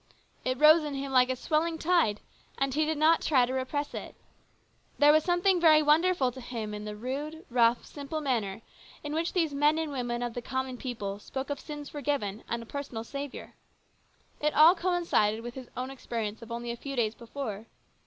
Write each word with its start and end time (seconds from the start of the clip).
It 0.43 0.57
rose 0.59 0.83
in 0.83 0.95
him 0.95 1.11
like 1.11 1.29
a 1.29 1.35
swelling 1.35 1.77
tide, 1.77 2.21
and 2.57 2.73
he 2.73 2.85
did 2.85 2.97
not 2.97 3.21
try 3.21 3.45
to 3.45 3.53
repress 3.53 3.93
it. 3.93 4.15
There 4.97 5.11
was 5.11 5.23
something 5.23 5.61
very 5.61 5.83
wonderful 5.83 6.31
to 6.31 6.41
him 6.41 6.73
in 6.73 6.85
the 6.85 6.95
rude, 6.95 7.45
rough, 7.51 7.85
simple 7.85 8.19
manner 8.19 8.63
in 9.03 9.13
which 9.13 9.33
these 9.33 9.53
men 9.53 9.77
and 9.77 9.91
women 9.91 10.23
of 10.23 10.33
the 10.33 10.41
common 10.41 10.77
people 10.79 11.19
spoke 11.19 11.51
of 11.51 11.59
sins 11.59 11.87
forgiven 11.89 12.43
and 12.49 12.63
a 12.63 12.65
personal 12.65 13.03
Saviour. 13.03 13.53
It 14.39 14.55
all 14.55 14.73
coincided 14.73 15.41
with 15.43 15.53
his 15.53 15.69
own 15.77 15.91
experience 15.91 16.41
of 16.41 16.51
only 16.51 16.71
a 16.71 16.77
few 16.77 16.95
days 16.95 17.13
before. 17.13 17.67